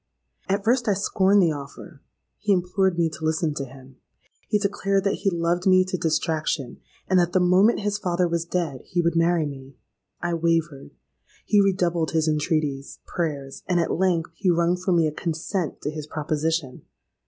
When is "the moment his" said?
7.33-7.99